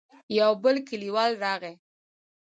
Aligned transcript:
يو 0.37 0.51
بل 0.63 0.75
کليوال 0.87 1.31
راغی. 1.43 1.73